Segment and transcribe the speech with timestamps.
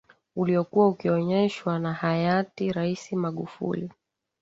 [0.35, 3.91] uliokuwa ukionyeshwa na hayati raisi Magufuli